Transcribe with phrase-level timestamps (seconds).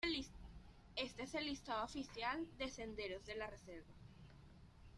[0.95, 3.85] Este es el listado oficial de senderos de la reserva.